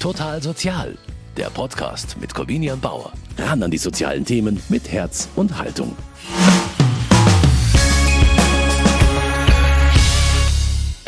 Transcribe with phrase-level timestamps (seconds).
[0.00, 0.96] Total Sozial,
[1.36, 3.12] der Podcast mit Corvinian Bauer.
[3.36, 5.96] Ran an die sozialen Themen mit Herz und Haltung.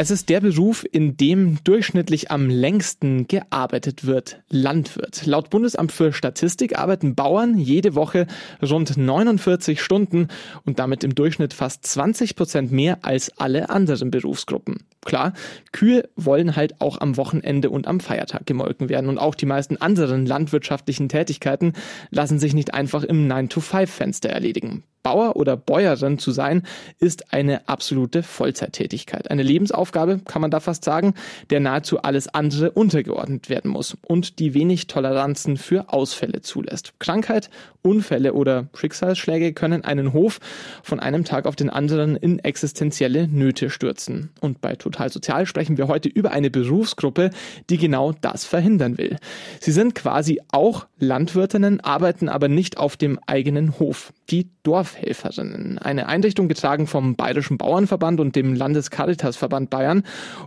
[0.03, 5.27] Es ist der Beruf, in dem durchschnittlich am längsten gearbeitet wird, Landwirt.
[5.27, 8.27] Laut Bundesamt für Statistik arbeiten Bauern jede Woche
[8.63, 10.29] rund 49 Stunden
[10.65, 14.87] und damit im Durchschnitt fast 20 Prozent mehr als alle anderen Berufsgruppen.
[15.05, 15.35] Klar,
[15.71, 19.77] Kühe wollen halt auch am Wochenende und am Feiertag gemolken werden und auch die meisten
[19.77, 21.75] anderen landwirtschaftlichen Tätigkeiten
[22.09, 24.83] lassen sich nicht einfach im 9-to-5-Fenster erledigen.
[25.03, 26.63] Bauer oder Bäuerin zu sein,
[26.99, 29.31] ist eine absolute Vollzeittätigkeit.
[29.31, 31.15] Eine Lebensaufgabe, kann man da fast sagen,
[31.51, 36.95] der nahezu alles andere untergeordnet werden muss und die wenig Toleranzen für Ausfälle zulässt.
[36.99, 37.51] Krankheit,
[37.83, 40.39] Unfälle oder Schicksalsschläge können einen Hof
[40.83, 44.31] von einem Tag auf den anderen in existenzielle Nöte stürzen.
[44.41, 47.31] Und bei Total Sozial sprechen wir heute über eine Berufsgruppe,
[47.71, 49.17] die genau das verhindern will.
[49.61, 54.13] Sie sind quasi auch Landwirtinnen, arbeiten aber nicht auf dem eigenen Hof.
[54.31, 55.79] Die Dorfhelferinnen.
[55.79, 59.80] Eine Einrichtung getragen vom Bayerischen Bauernverband und dem Landescaritasverband Bayern.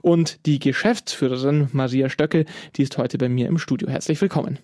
[0.01, 2.45] Und die Geschäftsführerin Maria Stöckel,
[2.75, 3.89] die ist heute bei mir im Studio.
[3.89, 4.59] Herzlich willkommen.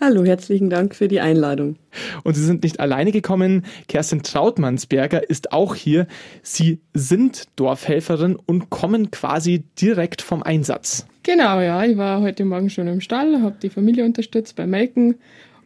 [0.00, 1.76] Hallo, herzlichen Dank für die Einladung.
[2.24, 3.64] Und Sie sind nicht alleine gekommen.
[3.88, 6.06] Kerstin Trautmannsberger ist auch hier.
[6.42, 11.06] Sie sind Dorfhelferin und kommen quasi direkt vom Einsatz.
[11.22, 11.84] Genau, ja.
[11.84, 15.14] Ich war heute Morgen schon im Stall, habe die Familie unterstützt beim Melken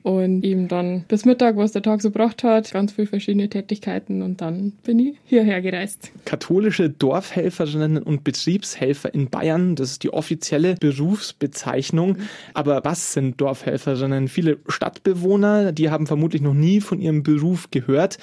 [0.09, 4.23] und eben dann bis Mittag, was der Tag so gebracht hat, ganz viele verschiedene Tätigkeiten
[4.23, 6.11] und dann bin ich hierher gereist.
[6.25, 12.17] Katholische Dorfhelferinnen und Betriebshelfer in Bayern, das ist die offizielle Berufsbezeichnung.
[12.55, 14.29] Aber was sind Dorfhelferinnen?
[14.29, 18.17] Viele Stadtbewohner, die haben vermutlich noch nie von ihrem Beruf gehört.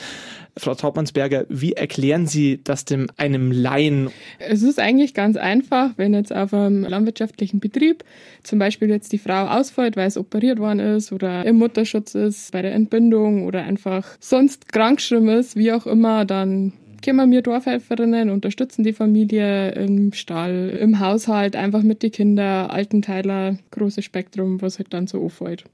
[0.57, 4.09] Frau Trautmannsberger, wie erklären Sie das dem einem Laien?
[4.39, 8.05] Es ist eigentlich ganz einfach, wenn jetzt auf einem landwirtschaftlichen Betrieb
[8.41, 12.53] zum Beispiel jetzt die Frau ausfällt, weil es operiert worden ist oder im Mutterschutz ist,
[12.53, 16.71] bei der Entbindung oder einfach sonst krankschrimm ist, wie auch immer, dann
[17.03, 23.57] kümmern wir Dorfhelferinnen, unterstützen die Familie im Stall, im Haushalt, einfach mit den Kindern, Altenteiler,
[23.71, 25.65] großes Spektrum, was halt dann so auffällt.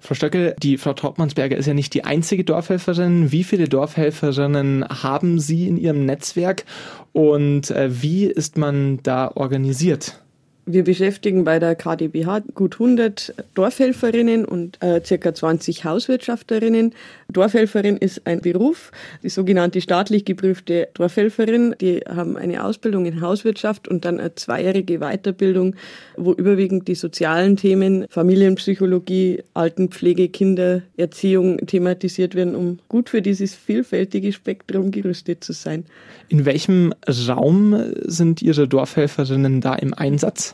[0.00, 3.32] Frau Stöckel, die Frau Trautmannsberger ist ja nicht die einzige Dorfhelferin.
[3.32, 6.64] Wie viele Dorfhelferinnen haben Sie in Ihrem Netzwerk
[7.12, 10.23] und äh, wie ist man da organisiert?
[10.66, 16.94] Wir beschäftigen bei der KDBH gut 100 Dorfhelferinnen und äh, circa 20 Hauswirtschafterinnen.
[17.30, 18.90] Dorfhelferin ist ein Beruf,
[19.22, 21.74] die sogenannte staatlich geprüfte Dorfhelferin.
[21.82, 25.76] Die haben eine Ausbildung in Hauswirtschaft und dann eine zweijährige Weiterbildung,
[26.16, 34.32] wo überwiegend die sozialen Themen, Familienpsychologie, Altenpflege, Kindererziehung thematisiert werden, um gut für dieses vielfältige
[34.32, 35.84] Spektrum gerüstet zu sein.
[36.30, 40.53] In welchem Raum sind Ihre Dorfhelferinnen da im Einsatz?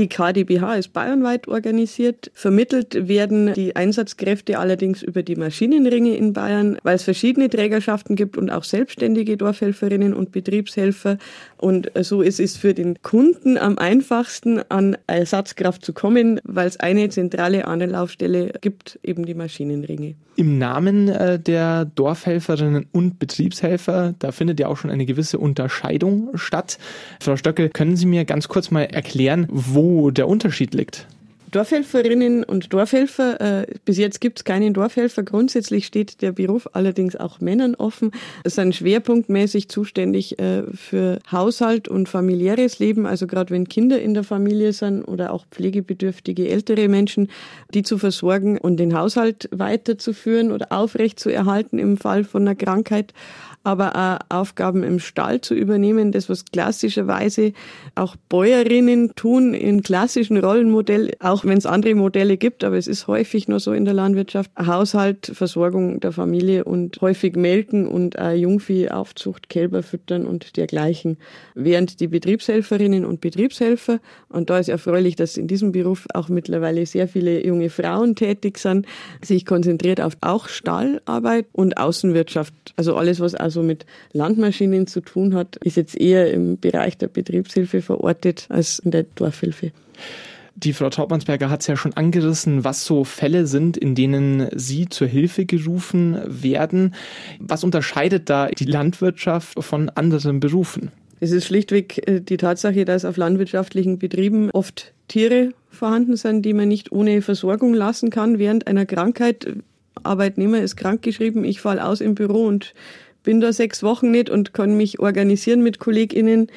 [0.00, 2.30] Die KDBH ist bayernweit organisiert.
[2.32, 8.38] Vermittelt werden die Einsatzkräfte allerdings über die Maschinenringe in Bayern, weil es verschiedene Trägerschaften gibt
[8.38, 11.18] und auch selbstständige Dorfhelferinnen und Betriebshelfer.
[11.58, 16.80] Und so ist es für den Kunden am einfachsten, an Ersatzkraft zu kommen, weil es
[16.80, 20.14] eine zentrale Anlaufstelle gibt, eben die Maschinenringe.
[20.36, 26.30] Im Namen äh, der Dorfhelferinnen und Betriebshelfer, da findet ja auch schon eine gewisse Unterscheidung
[26.36, 26.78] statt.
[27.20, 31.06] Frau Stöckel, können Sie mir ganz kurz mal erklären, wo der Unterschied liegt?
[31.50, 33.40] Dorfhelferinnen und Dorfhelfer.
[33.40, 35.22] Äh, bis jetzt gibt es keinen Dorfhelfer.
[35.22, 38.12] Grundsätzlich steht der Beruf allerdings auch Männern offen.
[38.44, 43.06] Es sind schwerpunktmäßig zuständig äh, für Haushalt und familiäres Leben.
[43.06, 47.28] Also gerade wenn Kinder in der Familie sind oder auch pflegebedürftige ältere Menschen,
[47.74, 53.12] die zu versorgen und den Haushalt weiterzuführen oder aufrechtzuerhalten im Fall von einer Krankheit
[53.62, 53.94] aber
[54.30, 57.52] auch Aufgaben im Stall zu übernehmen, das was klassischerweise
[57.94, 63.06] auch Bäuerinnen tun in klassischen Rollenmodell, auch wenn es andere Modelle gibt, aber es ist
[63.06, 69.50] häufig nur so in der Landwirtschaft, Haushalt, Versorgung der Familie und häufig Melken und Jungviehaufzucht,
[69.50, 71.18] Kälber füttern und dergleichen.
[71.54, 74.00] Während die Betriebshelferinnen und Betriebshelfer,
[74.30, 78.58] und da ist erfreulich, dass in diesem Beruf auch mittlerweile sehr viele junge Frauen tätig
[78.58, 78.86] sind,
[79.22, 85.00] sich konzentriert auf auch Stallarbeit und Außenwirtschaft, also alles, was aus also mit Landmaschinen zu
[85.00, 89.72] tun hat, ist jetzt eher im Bereich der Betriebshilfe verortet als in der Dorfhilfe.
[90.54, 94.88] Die Frau Trautmannsberger hat es ja schon angerissen, was so Fälle sind, in denen Sie
[94.88, 96.94] zur Hilfe gerufen werden.
[97.40, 100.92] Was unterscheidet da die Landwirtschaft von anderen Berufen?
[101.18, 106.52] Es ist schlichtweg äh, die Tatsache, dass auf landwirtschaftlichen Betrieben oft Tiere vorhanden sind, die
[106.52, 109.46] man nicht ohne Versorgung lassen kann während einer Krankheit.
[110.02, 112.74] Arbeitnehmer ist krankgeschrieben, ich falle aus im Büro und
[113.22, 116.48] bin da sechs Wochen nicht und kann mich organisieren mit KollegInnen.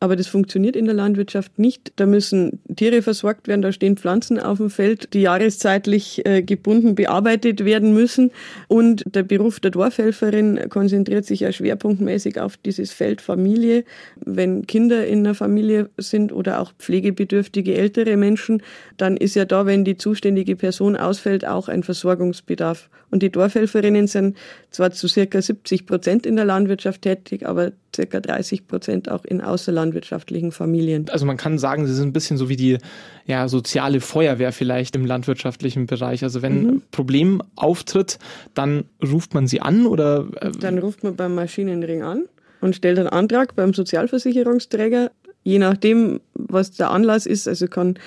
[0.00, 1.92] Aber das funktioniert in der Landwirtschaft nicht.
[1.94, 6.96] Da müssen Tiere versorgt werden, da stehen Pflanzen auf dem Feld, die jahreszeitlich äh, gebunden
[6.96, 8.32] bearbeitet werden müssen.
[8.66, 13.84] Und der Beruf der Dorfhelferin konzentriert sich ja schwerpunktmäßig auf dieses Feld Familie.
[14.16, 18.62] Wenn Kinder in einer Familie sind oder auch pflegebedürftige ältere Menschen,
[18.96, 22.90] dann ist ja da, wenn die zuständige Person ausfällt, auch ein Versorgungsbedarf.
[23.12, 24.36] Und die Dorfhelferinnen sind
[24.70, 29.40] zwar zu circa 70 Prozent in der Landwirtschaft tätig, aber circa 30 Prozent auch in
[29.40, 31.08] außerlandwirtschaftlichen Familien.
[31.10, 32.78] Also man kann sagen, sie sind ein bisschen so wie die
[33.26, 36.22] ja, soziale Feuerwehr vielleicht im landwirtschaftlichen Bereich.
[36.22, 36.68] Also wenn mhm.
[36.68, 38.18] ein Problem auftritt,
[38.54, 40.26] dann ruft man sie an oder?
[40.40, 42.24] Äh, dann ruft man beim Maschinenring an
[42.60, 45.10] und stellt einen Antrag beim Sozialversicherungsträger,
[45.42, 47.48] je nachdem, was der Anlass ist.
[47.48, 47.98] Also kann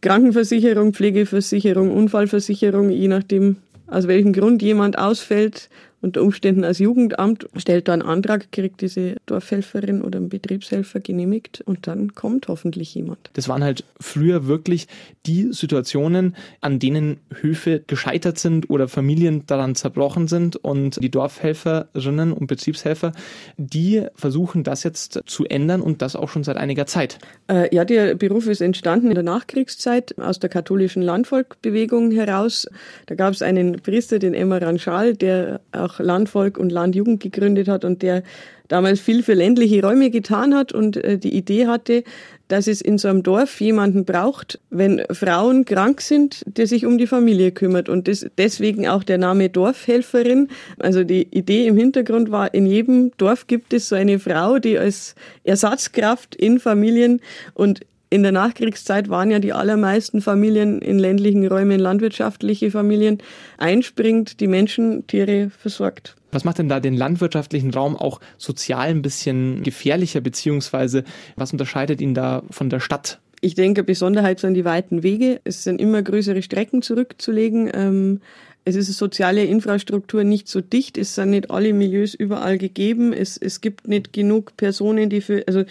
[0.00, 3.56] Krankenversicherung, Pflegeversicherung, Unfallversicherung, je nachdem,
[3.86, 5.68] aus welchem Grund jemand ausfällt,
[6.02, 11.62] unter Umständen als Jugendamt, stellt da einen Antrag, kriegt diese Dorfhelferin oder ein Betriebshelfer genehmigt
[11.64, 13.30] und dann kommt hoffentlich jemand.
[13.34, 14.88] Das waren halt früher wirklich
[15.26, 22.32] die Situationen, an denen Höfe gescheitert sind oder Familien daran zerbrochen sind und die Dorfhelferinnen
[22.32, 23.12] und Betriebshelfer,
[23.56, 27.18] die versuchen das jetzt zu ändern und das auch schon seit einiger Zeit.
[27.50, 32.66] Äh, ja, der Beruf ist entstanden in der Nachkriegszeit aus der katholischen Landvolkbewegung heraus.
[33.06, 37.68] Da gab es einen Priester, den Emmeran Schal, der auch auch Landvolk und Landjugend gegründet
[37.68, 38.22] hat und der
[38.68, 42.04] damals viel für ländliche Räume getan hat und äh, die Idee hatte,
[42.48, 46.98] dass es in so einem Dorf jemanden braucht, wenn Frauen krank sind, der sich um
[46.98, 47.88] die Familie kümmert.
[47.88, 50.48] Und das, deswegen auch der Name Dorfhelferin.
[50.78, 54.78] Also die Idee im Hintergrund war, in jedem Dorf gibt es so eine Frau, die
[54.78, 55.14] als
[55.44, 57.20] Ersatzkraft in Familien
[57.54, 57.80] und
[58.10, 63.18] in der Nachkriegszeit waren ja die allermeisten Familien in ländlichen Räumen landwirtschaftliche Familien,
[63.56, 66.16] einspringt, die Menschen, Tiere versorgt.
[66.32, 71.04] Was macht denn da den landwirtschaftlichen Raum auch sozial ein bisschen gefährlicher, beziehungsweise
[71.36, 73.20] was unterscheidet ihn da von der Stadt?
[73.40, 75.40] Ich denke, Besonderheit sind die weiten Wege.
[75.44, 77.70] Es sind immer größere Strecken zurückzulegen.
[77.72, 78.20] Ähm,
[78.64, 83.12] es ist eine soziale Infrastruktur nicht so dicht, es sind nicht alle Milieus überall gegeben,
[83.12, 85.64] es, es gibt nicht genug Personen, die für, also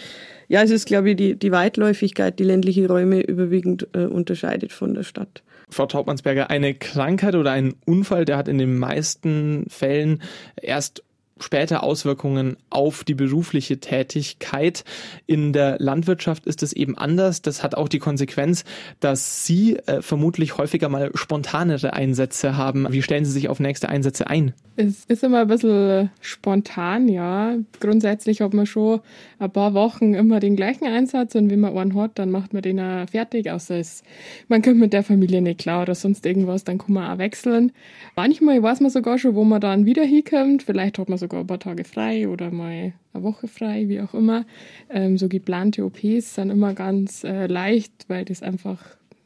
[0.48, 4.94] ja, es ist, glaube ich, die, die Weitläufigkeit, die ländliche Räume überwiegend äh, unterscheidet von
[4.94, 5.42] der Stadt.
[5.70, 10.20] Frau Taubmannsberger, eine Krankheit oder ein Unfall, der hat in den meisten Fällen
[10.60, 11.04] erst
[11.40, 14.84] später Auswirkungen auf die berufliche Tätigkeit.
[15.26, 17.42] In der Landwirtschaft ist es eben anders.
[17.42, 18.64] Das hat auch die Konsequenz,
[19.00, 22.86] dass Sie äh, vermutlich häufiger mal spontanere Einsätze haben.
[22.90, 24.54] Wie stellen Sie sich auf nächste Einsätze ein?
[24.76, 27.56] Es ist immer ein bisschen spontan, ja.
[27.80, 29.00] Grundsätzlich hat man schon
[29.38, 32.62] ein paar Wochen immer den gleichen Einsatz und wenn man einen hat, dann macht man
[32.62, 34.02] den auch fertig, außer es,
[34.48, 37.72] man kommt mit der Familie nicht klar oder sonst irgendwas, dann kann man auch wechseln.
[38.16, 40.62] Manchmal weiß man sogar schon, wo man dann wieder hinkommt.
[40.62, 44.14] Vielleicht hat man sogar ein paar Tage frei oder mal eine Woche frei, wie auch
[44.14, 44.44] immer.
[44.88, 48.78] Ähm, so geplante OPs sind immer ganz äh, leicht, weil das einfach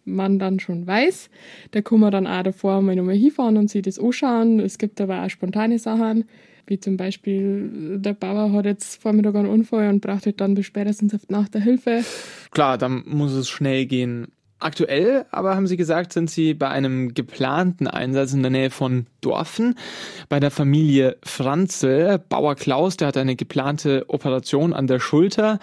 [0.05, 1.31] man dann schon weiß.
[1.71, 4.61] Da kann man dann auch davor mal nochmal hinfahren und sich das anschauen.
[4.61, 6.25] Es gibt aber auch spontane Sachen,
[6.67, 10.67] wie zum Beispiel der Bauer hat jetzt Vormittag einen Unfall und braucht halt dann bis
[10.67, 12.05] spätestens nach der Hilfe.
[12.51, 14.29] Klar, dann muss es schnell gehen.
[14.65, 19.05] Aktuell aber haben Sie gesagt, sind Sie bei einem geplanten Einsatz in der Nähe von
[19.21, 19.75] Dorfen
[20.31, 22.19] bei der Familie Franzl.
[22.31, 25.59] Bauer Klaus, der hat eine geplante Operation an der Schulter.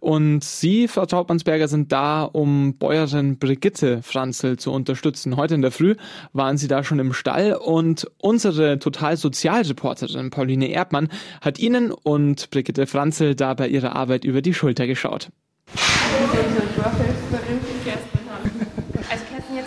[0.00, 5.38] Und Sie, Frau Taubmannsberger, sind da, um Bäuerin Brigitte Franzl zu unterstützen.
[5.38, 5.94] Heute in der Früh
[6.34, 11.08] waren Sie da schon im Stall und unsere total Sozialreporterin Pauline Erdmann
[11.40, 15.30] hat Ihnen und Brigitte Franzl da bei ihrer Arbeit über die Schulter geschaut.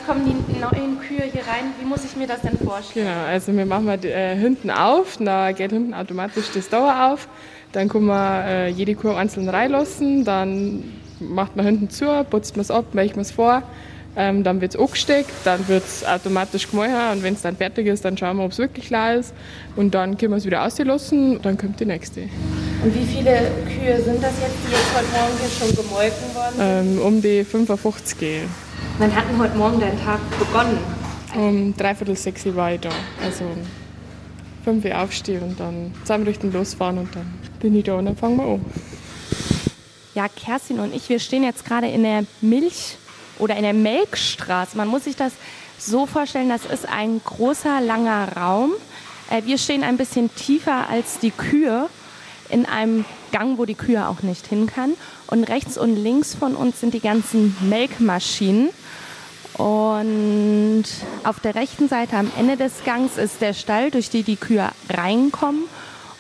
[0.10, 1.74] kommen die neuen Kühe hier rein?
[1.80, 3.08] Wie muss ich mir das denn vorstellen?
[3.08, 7.28] Genau, also wir machen wir äh, hinten auf, da geht hinten automatisch das Dauer auf.
[7.72, 10.84] Dann kann man äh, jede Kuh einzeln reinlassen, dann
[11.20, 13.64] macht man hinten zu, putzt man es ab, melkt man es vor.
[14.16, 17.86] Ähm, dann wird es angesteckt, dann wird es automatisch gemahlen und wenn es dann fertig
[17.86, 19.34] ist, dann schauen wir, ob es wirklich klar ist.
[19.76, 22.22] Und dann können wir es wieder auslassen und dann kommt die nächste.
[22.84, 26.86] Und wie viele Kühe sind das jetzt, die jetzt heute Morgen hier schon gemolken worden
[26.86, 26.98] sind?
[26.98, 28.42] Ähm, um die 55.
[28.98, 30.80] Wann hat denn heute Morgen dein Tag begonnen?
[31.36, 32.90] Um dreiviertel sechs war ich da.
[33.24, 33.46] Also
[34.64, 38.18] fünf Uhr aufstehen und dann zusammen Richtung losfahren und dann bin ich da und dann
[38.18, 38.66] fangen wir an.
[40.16, 42.98] Ja, Kerstin und ich, wir stehen jetzt gerade in der Milch-
[43.38, 44.76] oder in der Melkstraße.
[44.76, 45.34] Man muss sich das
[45.78, 48.72] so vorstellen, das ist ein großer, langer Raum.
[49.30, 51.88] Äh, wir stehen ein bisschen tiefer als die Kühe
[52.50, 54.94] in einem Gang, wo die Kühe auch nicht hin kann.
[55.28, 58.70] Und rechts und links von uns sind die ganzen Melkmaschinen.
[59.60, 60.86] Und
[61.26, 64.70] auf der rechten Seite am Ende des Gangs ist der Stall, durch den die Kühe
[64.90, 65.64] reinkommen.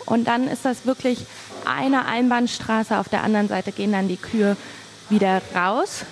[0.05, 1.19] Und dann ist das wirklich
[1.65, 2.97] eine Einbahnstraße.
[2.97, 4.57] Auf der anderen Seite gehen dann die Kühe
[5.09, 6.03] wieder raus.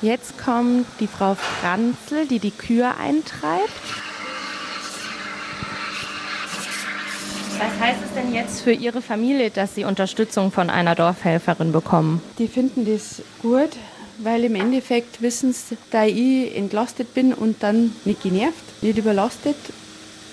[0.00, 3.70] Jetzt kommt die Frau Franzl, die die Kühe eintreibt.
[7.58, 12.22] Was heißt es denn jetzt für Ihre Familie, dass Sie Unterstützung von einer Dorfhelferin bekommen?
[12.38, 13.70] Die finden das gut,
[14.18, 19.56] weil im Endeffekt wissen sie, da ich entlastet bin und dann nicht genervt, nicht überlastet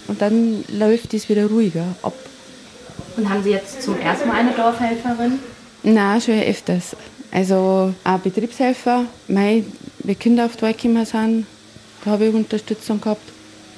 [0.07, 2.13] und dann läuft es wieder ruhiger ab.
[3.17, 5.39] Und haben Sie jetzt zum ersten Mal eine Dorfhelferin?
[5.83, 6.95] Nein, schon öfters.
[7.31, 9.63] Also auch Betriebshelfer, mei,
[9.99, 11.45] wie Kinder auf die Welt gekommen sind,
[12.03, 13.21] da habe ich Unterstützung gehabt.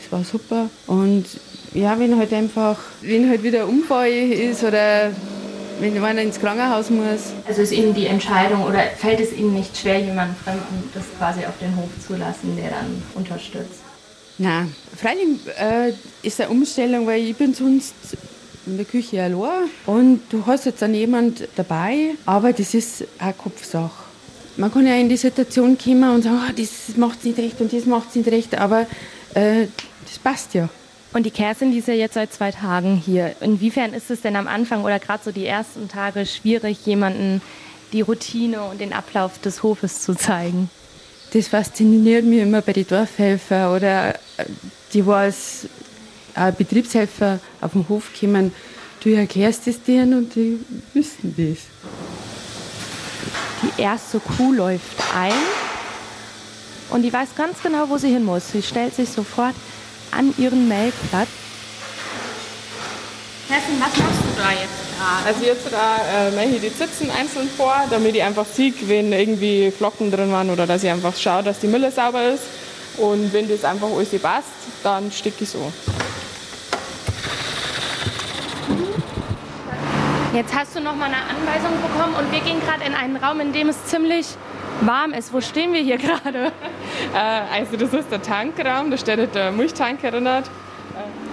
[0.02, 0.70] Das war super.
[0.88, 1.26] Und
[1.74, 5.12] ja, wenn halt einfach, wenn halt wieder ein Unfall ist oder
[5.80, 7.34] wenn einer ins Krankenhaus muss.
[7.48, 11.46] Also ist Ihnen die Entscheidung oder fällt es Ihnen nicht schwer, jemanden Fremden das quasi
[11.46, 13.82] auf den Hof zu lassen, der dann unterstützt?
[14.38, 17.94] Nein, freilich äh, ist eine Umstellung, weil ich bin sonst
[18.66, 23.34] in der Küche allein und du hast jetzt dann jemand dabei, aber das ist eine
[23.34, 24.04] Kopfsache.
[24.58, 27.74] Man kann ja in die Situation kommen und sagen, oh, das macht nicht recht und
[27.74, 28.88] das macht nicht recht, aber
[29.34, 29.68] äh,
[30.06, 30.70] das passt ja.
[31.14, 33.36] Und die Kerstin, die ist ja jetzt seit zwei Tagen hier.
[33.40, 37.42] Inwiefern ist es denn am Anfang oder gerade so die ersten Tage schwierig, jemanden
[37.92, 40.72] die Routine und den Ablauf des Hofes zu zeigen?
[41.34, 44.46] Das fasziniert mich immer bei den Dorfhelfer oder äh,
[44.94, 45.68] die, was
[46.58, 48.52] Betriebshelfer auf dem Hof kommen.
[49.04, 50.60] Du erklärst es denen und die
[50.94, 51.66] wissen das.
[53.62, 55.34] Die erste Kuh läuft ein
[56.90, 58.52] und die weiß ganz genau, wo sie hin muss.
[58.52, 59.54] Sie stellt sich sofort
[60.18, 61.28] an ihren Melkplatz.
[63.48, 65.28] Kerstin, was machst du da jetzt gerade?
[65.28, 69.12] Also jetzt da äh, mache ich die Zitzen einzeln vor, damit ich einfach sehe, wenn
[69.12, 72.44] irgendwie Flocken drin waren oder dass ich einfach schaue, dass die Mülle sauber ist.
[72.98, 74.48] Und wenn das einfach alles passt,
[74.84, 75.72] dann stecke ich so.
[80.34, 83.40] Jetzt hast du noch mal eine Anweisung bekommen und wir gehen gerade in einen Raum,
[83.40, 84.26] in dem es ziemlich
[84.82, 85.34] warm ist.
[85.34, 86.52] Wo stehen wir hier gerade?
[87.14, 90.50] Äh, also das ist der Tankraum, da steht der Milchtank erinnert.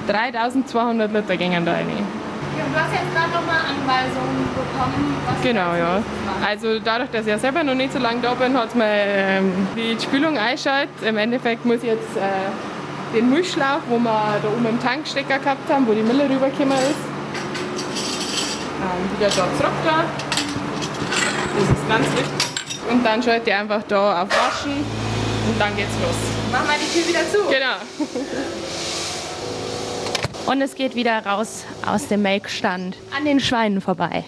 [0.07, 1.87] 3200 Liter gingen da rein.
[1.89, 5.17] Ja, du hast jetzt gerade noch mal Anweisungen bekommen.
[5.27, 6.03] Was Genau, ja.
[6.47, 8.87] Also dadurch, dass ich ja selber noch nicht so lange da bin, hat es mir
[8.87, 10.91] ähm, die Spülung eingeschaltet.
[11.03, 15.71] Im Endeffekt muss ich jetzt äh, den Milchschlauch, wo wir da oben im Tankstecker gehabt
[15.71, 17.05] haben, wo die Mille rübergekommen ist,
[18.81, 20.05] ähm, wieder da zurück da.
[21.59, 22.50] Das ist ganz wichtig.
[22.91, 26.17] Und dann schalte ich einfach da auf Waschen und dann geht's los.
[26.51, 27.39] Mach mal die Tür wieder zu.
[27.49, 27.77] Genau.
[30.47, 34.25] Und es geht wieder raus aus dem Melkstand an den Schweinen vorbei.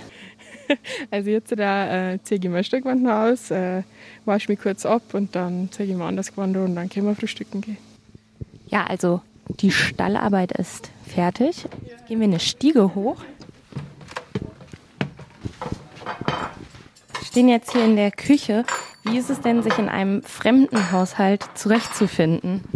[1.11, 3.83] Also jetzt da äh, ziehe ich mein Stückwand aus, äh,
[4.25, 7.15] wasche mich kurz ab und dann ziehe ich mir anders Gewand und dann können wir
[7.15, 7.77] frühstücken gehen.
[8.69, 9.21] Ja, also
[9.61, 11.67] die Stallarbeit ist fertig.
[11.87, 13.17] Jetzt gehen wir eine Stiege hoch.
[17.33, 18.63] Stehen jetzt hier in der Küche.
[19.05, 22.61] Wie ist es denn, sich in einem fremden Haushalt zurechtzufinden?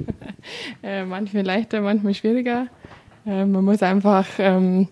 [0.81, 2.69] Äh, manchmal leichter, manchmal schwieriger.
[3.27, 4.87] Äh, man muss einfach ähm,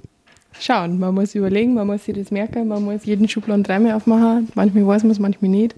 [0.59, 4.49] schauen, man muss überlegen, man muss sich das merken, man muss jeden Schubladen dreimal aufmachen.
[4.57, 5.77] Manchmal weiß man es, manchmal nicht.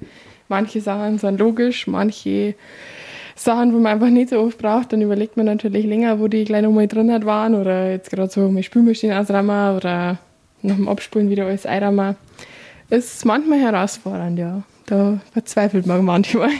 [0.48, 2.54] Manche Sachen sind logisch, manche
[3.34, 6.46] Sachen, wo man einfach nicht so oft braucht, dann überlegt man natürlich länger, wo die
[6.46, 10.16] gleich nochmal drin hat waren oder jetzt gerade so mit Spülmaschine ausräumen oder
[10.62, 12.16] nach dem Abspulen wieder alles einräumen.
[12.90, 14.62] Ist manchmal herausfordernd, ja.
[14.86, 16.50] Da verzweifelt man manchmal.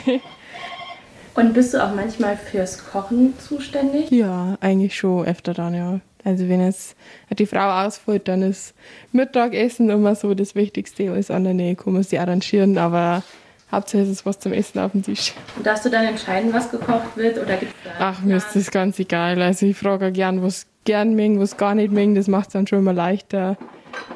[1.35, 4.09] Und bist du auch manchmal fürs Kochen zuständig?
[4.11, 5.99] Ja, eigentlich schon öfter dann, ja.
[6.23, 6.95] Also wenn jetzt
[7.37, 8.73] die Frau ausfällt, dann ist
[9.13, 11.11] Mittagessen immer so das Wichtigste.
[11.11, 13.23] Alles andere kann man sich arrangieren, aber
[13.71, 15.33] hauptsächlich ist es was zum Essen auf dem Tisch.
[15.55, 18.71] Und darfst du dann entscheiden, was gekocht wird oder gibt's da Ach, mir ist das
[18.71, 19.41] ganz egal.
[19.41, 22.15] Also ich frage auch gern, was gern mengen, was gar nicht mengen.
[22.15, 23.57] Das macht es dann schon immer leichter.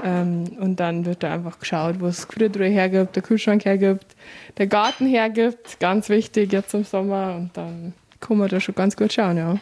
[0.04, 4.16] Ähm, und dann wird da einfach geschaut, wo es Gefriertruhe hergibt, der Kühlschrank hergibt,
[4.58, 5.80] der Garten hergibt.
[5.80, 7.36] Ganz wichtig jetzt im Sommer.
[7.36, 9.58] Und dann kann man da schon ganz gut schauen, ja.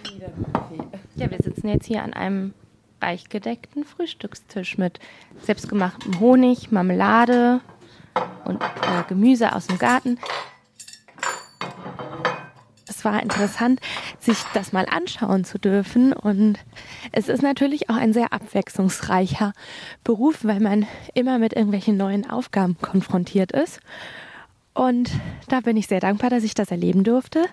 [1.15, 2.53] Ja, wir sitzen jetzt hier an einem
[3.01, 4.99] reich gedeckten Frühstückstisch mit
[5.43, 7.61] selbstgemachtem Honig, Marmelade
[8.45, 10.17] und äh, Gemüse aus dem Garten.
[12.99, 13.79] Es war interessant,
[14.19, 16.11] sich das mal anschauen zu dürfen.
[16.11, 16.59] Und
[17.13, 19.53] es ist natürlich auch ein sehr abwechslungsreicher
[20.03, 23.79] Beruf, weil man immer mit irgendwelchen neuen Aufgaben konfrontiert ist.
[24.73, 25.11] Und
[25.47, 27.45] da bin ich sehr dankbar, dass ich das erleben durfte.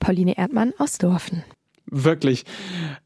[0.00, 1.44] Pauline Erdmann aus Dorfen.
[1.84, 2.46] wirklich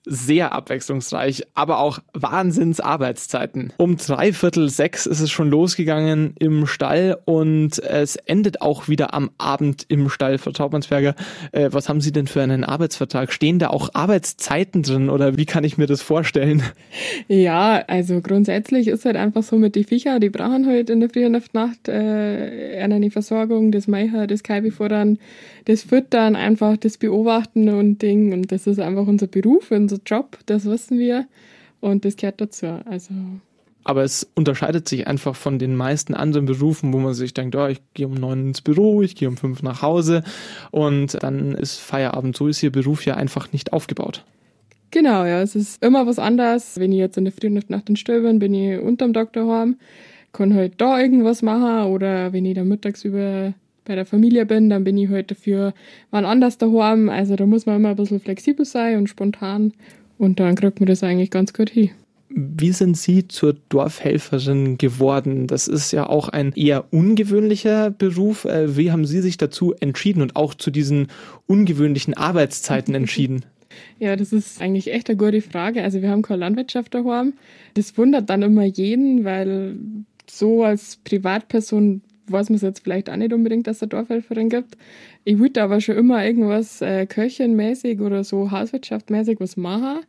[0.07, 3.73] sehr abwechslungsreich, aber auch Wahnsinnsarbeitszeiten.
[3.77, 9.13] Um drei Viertel sechs ist es schon losgegangen im Stall und es endet auch wieder
[9.13, 10.39] am Abend im Stall.
[10.39, 11.17] Frau Taubmannsberger,
[11.51, 13.33] äh, was haben Sie denn für einen Arbeitsvertrag?
[13.33, 16.63] Stehen da auch Arbeitszeiten drin oder wie kann ich mir das vorstellen?
[17.29, 21.11] Ja, also grundsätzlich ist halt einfach so mit den Viecher, die brauchen halt in der
[21.11, 25.19] Früh und Nacht äh, eine Versorgung, das Meicher, das Kalbi voran,
[25.65, 30.39] das Füttern, einfach das Beobachten und Ding und das ist einfach unser Beruf, unser Job,
[30.47, 31.27] das wissen wir
[31.81, 32.67] und das gehört dazu.
[32.85, 33.15] Also
[33.87, 37.69] aber es unterscheidet sich einfach von den meisten anderen Berufen, wo man sich denkt, oh,
[37.69, 40.25] ich gehe um neun ins Büro, ich gehe um fünf nach Hause
[40.73, 42.37] und dann ist Feierabend.
[42.37, 44.25] So ist Ihr Beruf ja einfach nicht aufgebaut.
[44.91, 46.81] Genau, ja, es ist immer was anderes.
[46.81, 49.77] Wenn ich jetzt in der Früh nach den Stöbern bin ich unterm Doktor heim,
[50.33, 53.55] kann halt da irgendwas machen oder wenn ich dann mittags über
[53.87, 55.75] bei der Familie bin, dann bin ich halt dafür
[56.11, 57.09] wann anders daheim.
[57.09, 59.73] Also da muss man immer ein bisschen flexibel sein und spontan
[60.19, 61.91] und dann kriegt man das eigentlich ganz gut hin.
[62.29, 65.47] Wie sind Sie zur Dorfhelferin geworden?
[65.47, 68.45] Das ist ja auch ein eher ungewöhnlicher Beruf.
[68.45, 71.07] Äh, wie haben Sie sich dazu entschieden und auch zu diesen
[71.47, 73.45] ungewöhnlichen Arbeitszeiten entschieden?
[73.99, 75.83] Ja, das ist eigentlich echt eine gute Frage.
[75.83, 77.35] Also wir haben keine Landwirtschaft daheim.
[77.75, 79.77] Das wundert dann immer jeden, weil
[80.29, 84.49] so als Privatperson weiß man es jetzt vielleicht auch nicht unbedingt, dass es eine Dorfhelferin
[84.49, 84.77] gibt.
[85.25, 90.01] Ich wollte aber schon immer irgendwas äh, köchenmäßig oder so hauswirtschaftmäßig was machen.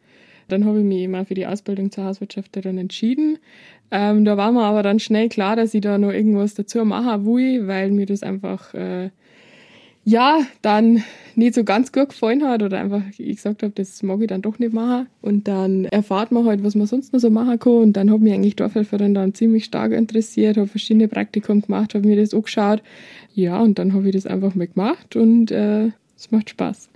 [0.48, 3.38] Dann habe ich mich immer für die Ausbildung zur Hauswirtschafterin entschieden.
[3.92, 7.26] Ähm, da war mir aber dann schnell klar, dass ich da noch irgendwas dazu machen
[7.26, 9.10] will, weil mir das einfach äh,
[10.08, 11.04] ja dann
[11.36, 14.42] nicht so ganz gut gefallen hat oder einfach ich gesagt habe, das mag ich dann
[14.42, 15.08] doch nicht machen.
[15.22, 17.74] Und dann erfahrt man halt, was man sonst noch so machen kann.
[17.74, 22.08] Und dann hat mich eigentlich Dorfhelferin dann ziemlich stark interessiert, habe verschiedene Praktikum gemacht, habe
[22.08, 22.82] mir das angeschaut.
[23.36, 26.90] Ja, und dann habe ich das einfach mal gemacht und äh, es macht Spaß.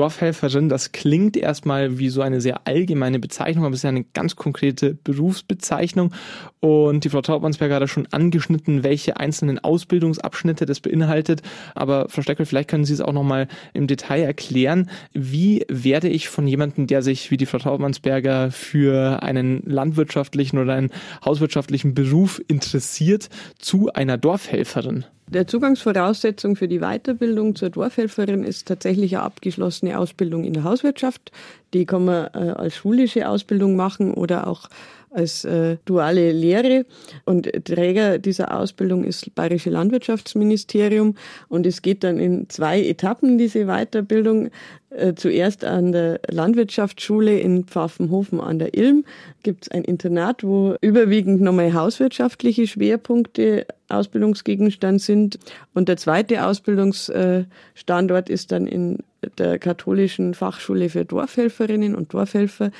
[0.00, 4.04] Dorfhelferin, das klingt erstmal wie so eine sehr allgemeine Bezeichnung, aber es ist ja eine
[4.14, 6.14] ganz konkrete Berufsbezeichnung.
[6.60, 11.42] Und die Frau Taubmannsberger hat ja schon angeschnitten, welche einzelnen Ausbildungsabschnitte das beinhaltet.
[11.74, 14.88] Aber Frau Steckel, vielleicht können Sie es auch nochmal im Detail erklären.
[15.12, 20.76] Wie werde ich von jemandem, der sich wie die Frau Taubmannsberger für einen landwirtschaftlichen oder
[20.76, 20.92] einen
[21.26, 23.28] hauswirtschaftlichen Beruf interessiert,
[23.58, 25.04] zu einer Dorfhelferin?
[25.32, 31.30] Der Zugangsvoraussetzung für die Weiterbildung zur Dorfhelferin ist tatsächlich eine abgeschlossene Ausbildung in der Hauswirtschaft.
[31.72, 34.68] Die kann man äh, als schulische Ausbildung machen oder auch
[35.10, 36.86] als äh, duale Lehre.
[37.24, 41.16] Und Träger dieser Ausbildung ist das Bayerische Landwirtschaftsministerium.
[41.48, 44.50] Und es geht dann in zwei Etappen, diese Weiterbildung.
[44.90, 49.04] Äh, zuerst an der Landwirtschaftsschule in Pfaffenhofen an der Ilm
[49.44, 55.38] gibt es ein Internat, wo überwiegend nochmal hauswirtschaftliche Schwerpunkte Ausbildungsgegenstand sind.
[55.74, 58.98] Und der zweite Ausbildungsstandort ist dann in
[59.38, 62.70] der katholischen Fachschule für Dorfhelferinnen und Dorfhelfer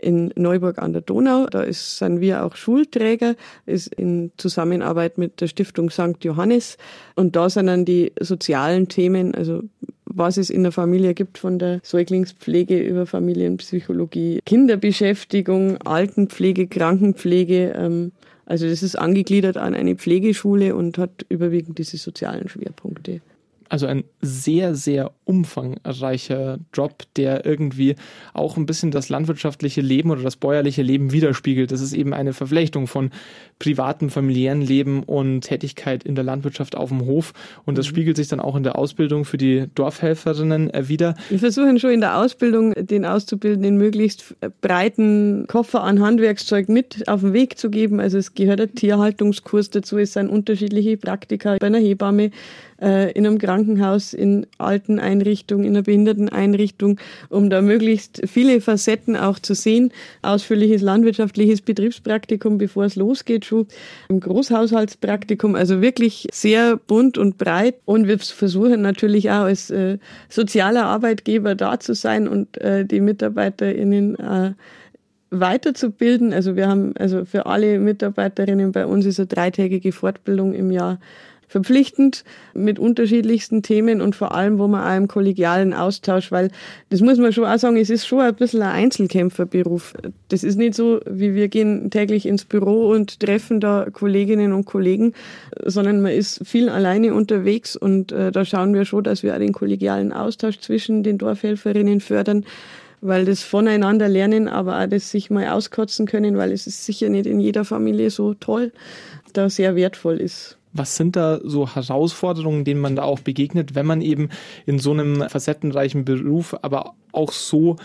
[0.00, 1.46] in Neuburg an der Donau.
[1.46, 3.34] Da ist, sind wir auch Schulträger,
[3.66, 6.22] ist in Zusammenarbeit mit der Stiftung St.
[6.22, 6.78] Johannes.
[7.14, 9.62] Und da sind dann die sozialen Themen, also
[10.04, 17.74] was es in der Familie gibt, von der Säuglingspflege über Familienpsychologie, Kinderbeschäftigung, Altenpflege, Krankenpflege.
[17.76, 18.12] Ähm,
[18.46, 23.20] also das ist angegliedert an eine Pflegeschule und hat überwiegend diese sozialen Schwerpunkte.
[23.68, 27.96] Also ein sehr, sehr umfangreicher Job, der irgendwie
[28.32, 31.70] auch ein bisschen das landwirtschaftliche Leben oder das bäuerliche Leben widerspiegelt.
[31.70, 33.10] Das ist eben eine Verflechtung von
[33.58, 37.32] privatem, familiären Leben und Tätigkeit in der Landwirtschaft auf dem Hof.
[37.66, 37.90] Und das mhm.
[37.90, 41.14] spiegelt sich dann auch in der Ausbildung für die Dorfhelferinnen äh, wieder.
[41.28, 47.20] Wir versuchen schon in der Ausbildung den Auszubildenden möglichst breiten Koffer an Handwerkszeug mit auf
[47.20, 48.00] den Weg zu geben.
[48.00, 52.30] Also es gehört ein Tierhaltungskurs dazu, es sind unterschiedliche Praktika bei einer Hebamme,
[52.80, 59.16] äh, in einem Krankenhaus, in alten Einrichtungen, in einer Behinderteneinrichtung, um da möglichst viele Facetten
[59.16, 59.92] auch zu sehen.
[60.22, 63.66] Ausführliches landwirtschaftliches Betriebspraktikum, bevor es losgeht, schon
[64.08, 67.76] ein Großhaushaltspraktikum, also wirklich sehr bunt und breit.
[67.84, 73.00] Und wir versuchen natürlich auch als äh, sozialer Arbeitgeber da zu sein und äh, die
[73.00, 74.52] MitarbeiterInnen äh,
[75.30, 76.32] weiterzubilden.
[76.32, 80.98] Also wir haben also für alle Mitarbeiterinnen bei uns ist eine dreitägige Fortbildung im Jahr
[81.48, 86.50] verpflichtend mit unterschiedlichsten Themen und vor allem, wo man auch im kollegialen Austausch, weil
[86.90, 89.94] das muss man schon auch sagen, es ist schon ein bisschen ein Einzelkämpferberuf.
[90.28, 94.66] Das ist nicht so, wie wir gehen täglich ins Büro und treffen da Kolleginnen und
[94.66, 95.14] Kollegen,
[95.64, 99.38] sondern man ist viel alleine unterwegs und äh, da schauen wir schon, dass wir auch
[99.38, 102.44] den kollegialen Austausch zwischen den Dorfhelferinnen fördern
[103.00, 107.08] weil das voneinander lernen, aber auch das sich mal auskotzen können, weil es ist sicher
[107.08, 108.72] nicht in jeder Familie so toll,
[109.32, 110.57] da sehr wertvoll ist.
[110.72, 114.28] Was sind da so Herausforderungen, denen man da auch begegnet, wenn man eben
[114.66, 117.76] in so einem facettenreichen Beruf aber auch so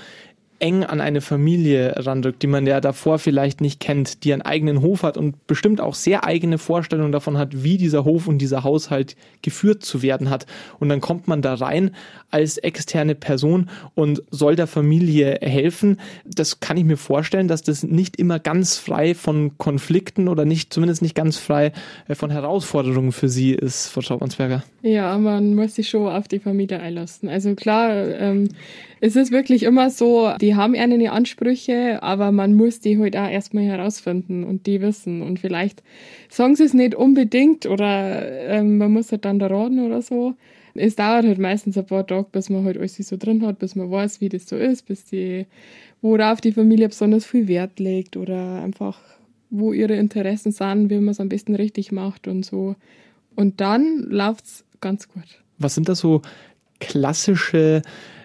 [0.63, 4.81] eng an eine Familie randrückt, die man ja davor vielleicht nicht kennt, die einen eigenen
[4.81, 8.63] Hof hat und bestimmt auch sehr eigene Vorstellungen davon hat, wie dieser Hof und dieser
[8.63, 10.45] Haushalt geführt zu werden hat.
[10.79, 11.91] Und dann kommt man da rein
[12.31, 15.99] als externe Person und soll der Familie helfen.
[16.25, 20.73] Das kann ich mir vorstellen, dass das nicht immer ganz frei von Konflikten oder nicht,
[20.73, 21.73] zumindest nicht ganz frei
[22.07, 24.63] äh, von Herausforderungen für Sie ist, Frau Schaubansberger.
[24.81, 27.27] Ja, man muss sich schon auf die Familie einlassen.
[27.27, 28.47] Also klar, ähm,
[29.05, 33.29] es ist wirklich immer so, die haben eine Ansprüche, aber man muss die halt auch
[33.29, 35.21] erstmal herausfinden und die wissen.
[35.21, 35.83] Und vielleicht
[36.29, 40.35] sagen sie es nicht unbedingt oder ähm, man muss halt dann da raten oder so.
[40.73, 43.75] Es dauert halt meistens ein paar Tage, bis man halt alles so drin hat, bis
[43.75, 45.47] man weiß, wie das so ist, bis die,
[46.01, 49.01] worauf die Familie besonders viel Wert legt oder einfach,
[49.49, 52.77] wo ihre Interessen sind, wie man es am besten richtig macht und so.
[53.35, 55.43] Und dann läuft es ganz gut.
[55.57, 56.21] Was sind da so
[56.79, 57.81] klassische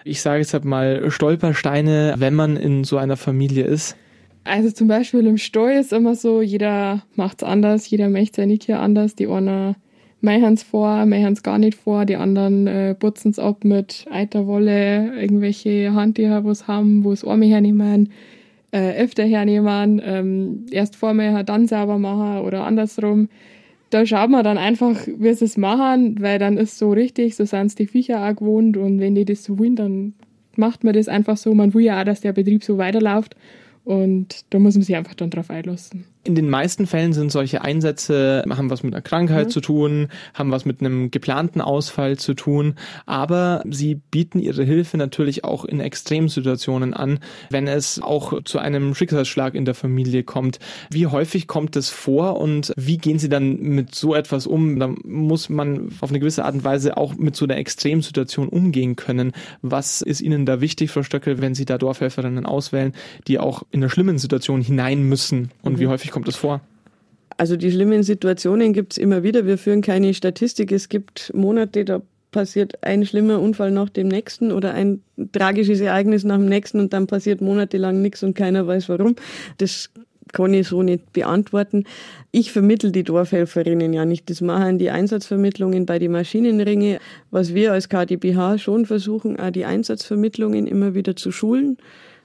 [0.09, 3.95] ich sage jetzt halt mal, Stolpersteine, wenn man in so einer Familie ist?
[4.43, 8.57] Also zum Beispiel im Stall ist immer so, jeder macht es anders, jeder möchte seine
[8.57, 9.15] Tier anders.
[9.15, 9.75] Die einen
[10.21, 14.05] machen es vor, machen es gar nicht vor, die anderen äh, putzen es ab mit
[14.09, 18.09] Eiterwolle, irgendwelche Handtücher, wo es haben, wo es Arme hernehmen,
[18.71, 23.29] äh, öfter hernehmen, ähm, erst vorher, dann sauber machen oder andersrum
[23.89, 27.45] da schaut man dann einfach, wie sie es machen, weil dann ist so richtig, so
[27.45, 30.13] sind es die Viecher auch gewohnt und wenn die das so wollen, dann
[30.55, 31.53] macht man das einfach so.
[31.53, 33.35] Man will ja auch, dass der Betrieb so weiterläuft
[33.85, 36.05] und da muss man sich einfach dann drauf einlassen.
[36.25, 39.51] In den meisten Fällen sind solche Einsätze, haben was mit einer Krankheit mhm.
[39.51, 44.97] zu tun, haben was mit einem geplanten Ausfall zu tun, aber sie bieten ihre Hilfe
[44.97, 50.59] natürlich auch in Extremsituationen an, wenn es auch zu einem Schicksalsschlag in der Familie kommt.
[50.91, 54.77] Wie häufig kommt es vor und wie gehen sie dann mit so etwas um?
[54.77, 58.97] Da muss man auf eine gewisse Art und Weise auch mit so einer Extremsituation umgehen
[58.97, 59.31] können.
[59.61, 62.93] Was ist Ihnen da wichtig, Frau Stöckel, wenn Sie da Dorfhelferinnen auswählen,
[63.27, 65.79] die auch in einer schlimmen Situation hinein müssen und mhm.
[65.79, 66.61] wie häufig kommt das vor?
[67.37, 69.45] Also die schlimmen Situationen gibt es immer wieder.
[69.45, 70.71] Wir führen keine Statistik.
[70.71, 76.23] Es gibt Monate, da passiert ein schlimmer Unfall nach dem nächsten oder ein tragisches Ereignis
[76.23, 79.15] nach dem nächsten und dann passiert monatelang nichts und keiner weiß warum.
[79.57, 79.89] Das
[80.31, 81.85] kann ich so nicht beantworten.
[82.31, 84.29] Ich vermittel die Dorfhelferinnen ja nicht.
[84.29, 86.99] Das machen die Einsatzvermittlungen bei den Maschinenringe.
[87.31, 91.77] Was wir als KDBH schon versuchen, auch die Einsatzvermittlungen immer wieder zu schulen.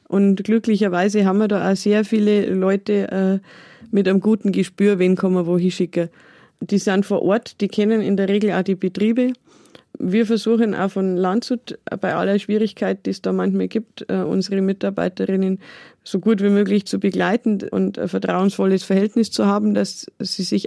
[0.06, 3.38] Und glücklicherweise haben wir da auch sehr viele Leute äh,
[3.94, 6.08] mit einem guten Gespür, wen kann man wohin schicken.
[6.60, 9.32] Die sind vor Ort, die kennen in der Regel auch die Betriebe.
[10.00, 14.60] Wir versuchen auch von Landshut bei aller Schwierigkeit, die es da manchmal gibt, äh, unsere
[14.62, 15.60] Mitarbeiterinnen
[16.06, 20.66] so gut wie möglich zu begleiten und ein vertrauensvolles Verhältnis zu haben, dass sie sich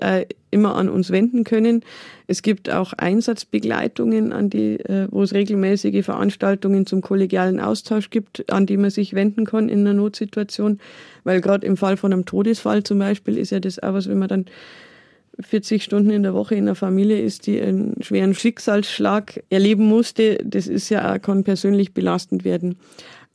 [0.50, 1.84] immer an uns wenden können.
[2.26, 8.52] Es gibt auch Einsatzbegleitungen, an die, äh, wo es regelmäßige Veranstaltungen zum kollegialen Austausch gibt,
[8.52, 10.80] an die man sich wenden kann in einer Notsituation.
[11.23, 14.17] Weil gerade im Fall von einem Todesfall zum Beispiel ist ja das auch was, wenn
[14.17, 14.45] man dann
[15.39, 20.39] 40 Stunden in der Woche in einer Familie ist, die einen schweren Schicksalsschlag erleben musste,
[20.43, 22.78] das ist ja auch, kann persönlich belastend werden.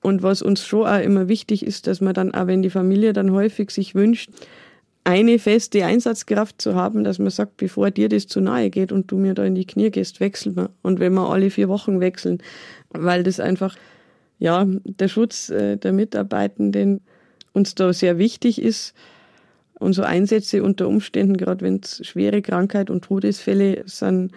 [0.03, 3.12] Und was uns schon auch immer wichtig ist, dass man dann auch, wenn die Familie
[3.12, 4.31] dann häufig sich wünscht,
[5.05, 9.11] eine feste Einsatzkraft zu haben, dass man sagt, bevor dir das zu nahe geht und
[9.11, 10.71] du mir da in die Knie gehst, wechseln wir.
[10.83, 12.38] Und wenn wir alle vier Wochen wechseln,
[12.91, 13.77] weil das einfach,
[14.38, 17.01] ja, der Schutz äh, der Mitarbeitenden
[17.53, 18.95] uns da sehr wichtig ist.
[19.79, 24.33] Und so Einsätze unter Umständen, gerade wenn es schwere Krankheit und Todesfälle sind,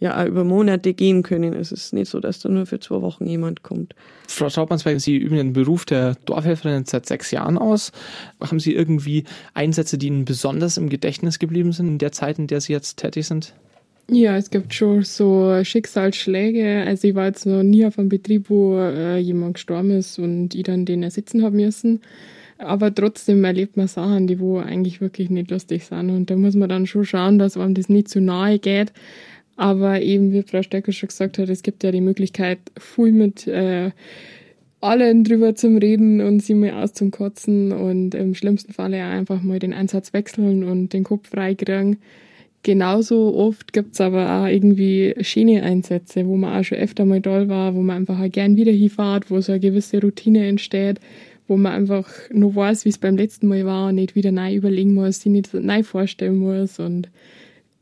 [0.00, 1.54] ja auch über Monate gehen können.
[1.54, 3.94] Es ist nicht so, dass da nur für zwei Wochen jemand kommt.
[4.28, 7.92] Frau Schaubmannsberg, Sie üben den Beruf der Dorfhelferin seit sechs Jahren aus.
[8.40, 12.46] Haben Sie irgendwie Einsätze, die Ihnen besonders im Gedächtnis geblieben sind in der Zeit, in
[12.46, 13.54] der Sie jetzt tätig sind?
[14.10, 16.84] Ja, es gibt schon so Schicksalsschläge.
[16.86, 20.54] Also ich war jetzt noch nie auf einem Betrieb, wo äh, jemand gestorben ist und
[20.54, 22.00] ich dann den ersitzen haben müssen.
[22.56, 26.10] Aber trotzdem erlebt man Sachen, die wo eigentlich wirklich nicht lustig sind.
[26.10, 28.92] Und da muss man dann schon schauen, dass einem das nicht zu nahe geht.
[29.58, 33.48] Aber eben, wie Frau Stecker schon gesagt hat, es gibt ja die Möglichkeit, viel mit
[33.48, 33.90] äh,
[34.80, 39.58] allen drüber zum Reden und sie mal auszukotzen und im schlimmsten Fall ja einfach mal
[39.58, 41.98] den Einsatz wechseln und den Kopf freikriegen.
[42.62, 47.48] Genauso oft gibt's aber auch irgendwie schöne Einsätze, wo man auch schon öfter mal da
[47.48, 51.00] war, wo man einfach auch gern wieder hinfährt, wo so eine gewisse Routine entsteht,
[51.48, 54.54] wo man einfach nur weiß, wie es beim letzten Mal war und nicht wieder neu
[54.54, 57.10] überlegen muss, sich nicht neu vorstellen muss und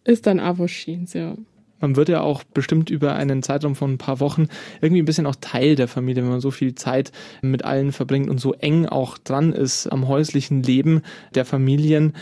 [0.05, 1.37] ist dann auch was Schönes, ja
[1.81, 4.49] man wird ja auch bestimmt über einen Zeitraum von ein paar Wochen
[4.81, 7.13] irgendwie ein bisschen auch Teil der Familie, wenn man so viel Zeit
[7.43, 11.03] mit allen verbringt und so eng auch dran ist am häuslichen Leben
[11.35, 12.15] der Familien.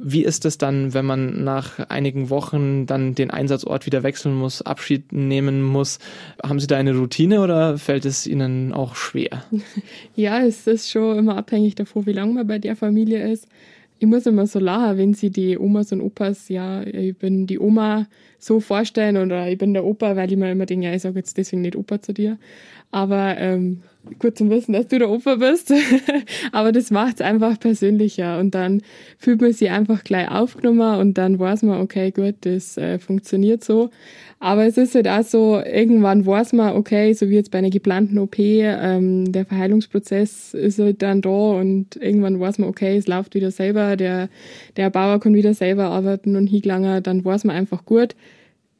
[0.00, 4.62] Wie ist es dann, wenn man nach einigen Wochen dann den Einsatzort wieder wechseln muss,
[4.62, 5.98] Abschied nehmen muss?
[6.40, 9.44] Haben Sie da eine Routine oder fällt es Ihnen auch schwer?
[10.14, 13.48] Ja, es ist schon immer abhängig davon, wie lange man bei der Familie ist.
[14.00, 17.58] Ich muss immer so lachen, wenn sie die Omas und Opas, ja, ich bin die
[17.58, 18.06] Oma
[18.38, 21.18] so vorstellen oder ich bin der Opa, weil ich mir immer denke, ja, ich sage
[21.18, 22.38] jetzt deswegen nicht Opa zu dir.
[22.92, 23.82] Aber ähm,
[24.18, 25.72] gut zu wissen, dass du der Opa bist.
[26.52, 28.82] Aber das macht es einfach persönlicher und dann
[29.18, 33.64] fühlt man sich einfach gleich aufgenommen und dann weiß man, okay, gut, das äh, funktioniert
[33.64, 33.90] so.
[34.40, 37.70] Aber es ist halt auch so, irgendwann weiß man, okay, so wie jetzt bei einer
[37.70, 43.08] geplanten OP, ähm, der Verheilungsprozess ist halt dann da und irgendwann weiß man, okay, es
[43.08, 44.28] läuft wieder selber, der,
[44.76, 48.14] der Bauer kann wieder selber arbeiten und hingelangen, dann weiß man einfach gut,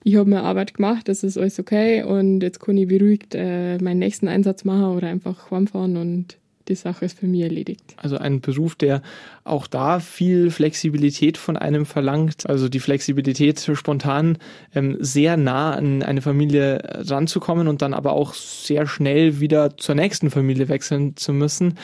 [0.08, 3.76] ich habe meine Arbeit gemacht, das ist alles okay und jetzt kann ich beruhigt äh,
[3.76, 7.94] meinen nächsten Einsatz machen oder einfach heimfahren und die Sache ist für mich erledigt.
[7.98, 9.02] Also ein Beruf, der
[9.44, 12.48] auch da viel Flexibilität von einem verlangt.
[12.48, 14.38] Also die Flexibilität, spontan
[14.74, 19.94] ähm, sehr nah an eine Familie ranzukommen und dann aber auch sehr schnell wieder zur
[19.94, 21.74] nächsten Familie wechseln zu müssen.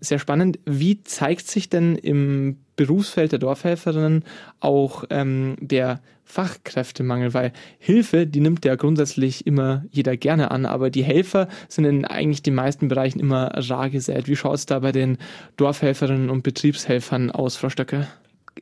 [0.00, 0.58] Sehr spannend.
[0.66, 4.24] Wie zeigt sich denn im Berufsfeld der Dorfhelferinnen
[4.60, 10.90] auch ähm, der Fachkräftemangel, weil Hilfe, die nimmt ja grundsätzlich immer jeder gerne an, aber
[10.90, 14.26] die Helfer sind in eigentlich den meisten Bereichen immer rar gesät.
[14.28, 15.18] Wie schaut es da bei den
[15.56, 18.08] Dorfhelferinnen und Betriebshelfern aus, Frau Stöcke?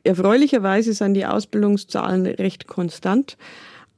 [0.03, 3.37] Erfreulicherweise sind die Ausbildungszahlen recht konstant.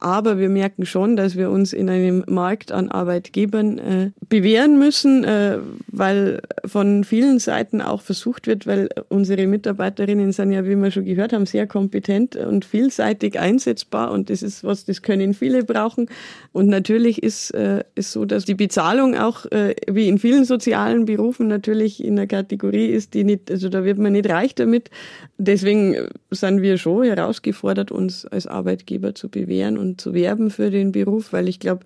[0.00, 5.24] Aber wir merken schon, dass wir uns in einem Markt an Arbeitgebern äh, bewähren müssen,
[5.24, 5.58] äh,
[5.88, 11.04] weil von vielen Seiten auch versucht wird, weil unsere Mitarbeiterinnen sind ja, wie wir schon
[11.04, 16.06] gehört haben, sehr kompetent und vielseitig einsetzbar und das ist was, das können viele brauchen.
[16.52, 21.06] Und natürlich ist es äh, so, dass die Bezahlung auch äh, wie in vielen sozialen
[21.06, 24.90] Berufen natürlich in der Kategorie ist, die nicht, also da wird man nicht reich damit.
[25.38, 30.92] Deswegen sind wir schon herausgefordert, uns als Arbeitgeber zu bewähren und zu werben für den
[30.92, 31.84] Beruf, weil ich glaube,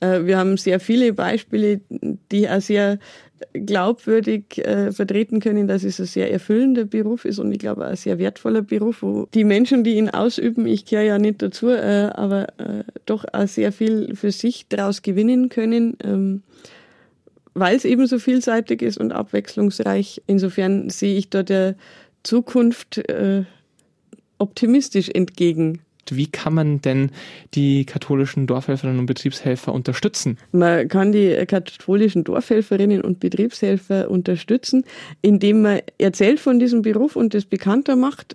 [0.00, 1.80] äh, wir haben sehr viele Beispiele,
[2.32, 2.98] die auch sehr
[3.52, 7.96] glaubwürdig äh, vertreten können, dass es ein sehr erfüllender Beruf ist und ich glaube ein
[7.96, 12.10] sehr wertvoller Beruf, wo die Menschen, die ihn ausüben, ich gehöre ja nicht dazu, äh,
[12.14, 16.42] aber äh, doch auch sehr viel für sich daraus gewinnen können, ähm,
[17.54, 20.22] weil es eben so vielseitig ist und abwechslungsreich.
[20.26, 21.74] Insofern sehe ich da der
[22.22, 23.44] Zukunft äh,
[24.38, 25.80] optimistisch entgegen.
[26.14, 27.10] Wie kann man denn
[27.54, 30.38] die katholischen Dorfhelferinnen und Betriebshelfer unterstützen?
[30.52, 34.84] Man kann die katholischen Dorfhelferinnen und Betriebshelfer unterstützen,
[35.22, 38.34] indem man erzählt von diesem Beruf und das bekannter macht,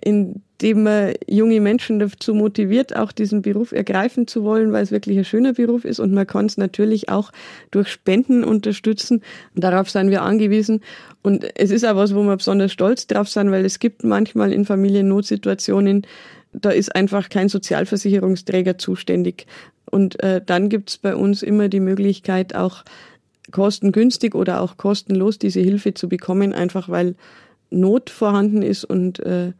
[0.00, 5.18] indem man junge Menschen dazu motiviert, auch diesen Beruf ergreifen zu wollen, weil es wirklich
[5.18, 6.00] ein schöner Beruf ist.
[6.00, 7.30] Und man kann es natürlich auch
[7.70, 9.22] durch Spenden unterstützen.
[9.54, 10.80] darauf sind wir angewiesen.
[11.22, 14.52] Und es ist auch was, wo wir besonders stolz drauf sind, weil es gibt manchmal
[14.52, 16.06] in Familiennotsituationen
[16.52, 19.46] da ist einfach kein Sozialversicherungsträger zuständig.
[19.90, 22.84] Und äh, dann gibt's bei uns immer die Möglichkeit, auch
[23.50, 27.14] kostengünstig oder auch kostenlos diese Hilfe zu bekommen, einfach weil
[27.70, 29.52] Not vorhanden ist und äh,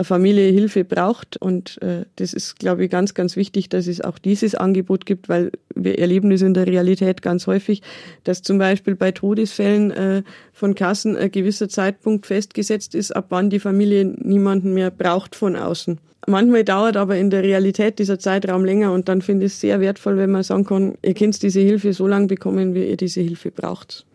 [0.00, 1.36] eine Familie Hilfe braucht.
[1.36, 5.28] Und äh, das ist, glaube ich, ganz, ganz wichtig, dass es auch dieses Angebot gibt,
[5.28, 7.82] weil wir erleben das in der Realität ganz häufig,
[8.24, 13.50] dass zum Beispiel bei Todesfällen äh, von Kassen ein gewisser Zeitpunkt festgesetzt ist, ab wann
[13.50, 15.98] die Familie niemanden mehr braucht von außen.
[16.26, 19.80] Manchmal dauert aber in der Realität dieser Zeitraum länger und dann finde ich es sehr
[19.80, 23.20] wertvoll, wenn man sagen kann, ihr könnt diese Hilfe so lange bekommen, wie ihr diese
[23.20, 24.06] Hilfe braucht.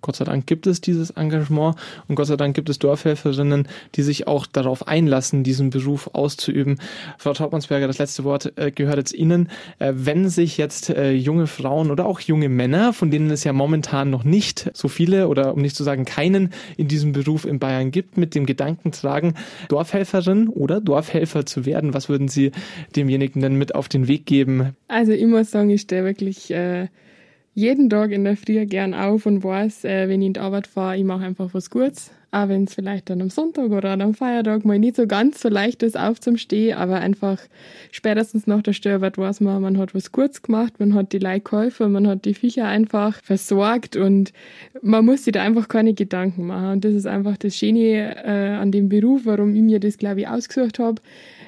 [0.00, 4.02] Gott sei Dank gibt es dieses Engagement und Gott sei Dank gibt es Dorfhelferinnen, die
[4.02, 6.78] sich auch darauf einlassen, diesen Beruf auszuüben.
[7.18, 9.48] Frau Trautmannsberger, das letzte Wort äh, gehört jetzt Ihnen.
[9.78, 13.52] Äh, wenn sich jetzt äh, junge Frauen oder auch junge Männer, von denen es ja
[13.52, 17.58] momentan noch nicht so viele oder um nicht zu sagen keinen in diesem Beruf in
[17.58, 19.34] Bayern gibt, mit dem Gedanken tragen,
[19.68, 22.52] Dorfhelferin oder Dorfhelfer zu werden, was würden Sie
[22.94, 24.76] demjenigen denn mit auf den Weg geben?
[24.86, 26.88] Also ich muss sagen, ich stehe wirklich äh
[27.58, 30.68] jeden Tag in der Früh gern auf und weiß, äh, wenn ich in die Arbeit
[30.68, 32.12] fahre, ich mache einfach was Gutes.
[32.30, 35.48] Auch wenn es vielleicht dann am Sonntag oder am Feiertag mal nicht so ganz so
[35.48, 37.40] leicht ist, aufzustehen, aber einfach
[37.90, 41.88] spätestens nach der Störarbeit weiß man, man hat was Gutes gemacht, man hat die Leute
[41.88, 44.32] man hat die Viecher einfach versorgt und
[44.80, 46.72] man muss sich da einfach keine Gedanken machen.
[46.74, 50.20] Und das ist einfach das Schöne äh, an dem Beruf, warum ich mir das, glaube
[50.20, 51.02] ich, ausgesucht habe.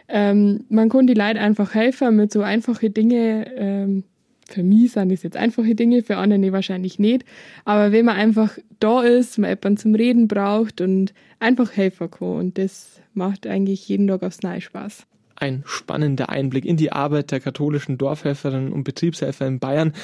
[0.09, 4.05] Ähm, man kann die Leute einfach helfen mit so einfachen Dingen, ähm,
[4.53, 7.25] für mich sind das jetzt einfache Dinge, für andere wahrscheinlich nicht.
[7.65, 12.37] Aber wenn man einfach da ist, man jemanden zum Reden braucht und einfach helfen kann.
[12.37, 15.07] Und das macht eigentlich jeden Tag aufs Neue Spaß.
[15.41, 19.95] Ein spannender Einblick in die Arbeit der katholischen Dorfhelferinnen und Betriebshelfer in Bayern,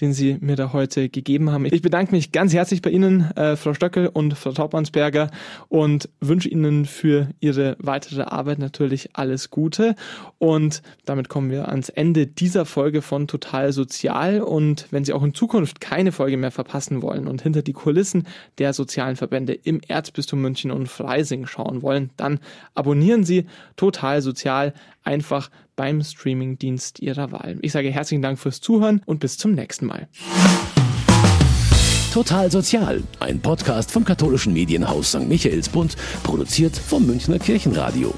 [0.00, 1.66] den Sie mir da heute gegeben haben.
[1.66, 5.30] Ich bedanke mich ganz herzlich bei Ihnen, äh, Frau Stöckel und Frau Taubmannsberger
[5.68, 9.96] und wünsche Ihnen für Ihre weitere Arbeit natürlich alles Gute.
[10.38, 14.40] Und damit kommen wir ans Ende dieser Folge von Total Sozial.
[14.40, 18.26] Und wenn Sie auch in Zukunft keine Folge mehr verpassen wollen und hinter die Kulissen
[18.58, 22.38] der sozialen Verbände im Erzbistum München und Freising schauen wollen, dann
[22.74, 24.72] abonnieren Sie Total Sozial
[25.02, 27.58] einfach beim Streamingdienst Ihrer Wahl.
[27.62, 30.08] Ich sage herzlichen Dank fürs Zuhören und bis zum nächsten Mal.
[32.12, 35.28] Total Sozial, ein Podcast vom katholischen Medienhaus St.
[35.28, 38.14] Michaelsbund, produziert vom Münchner Kirchenradio.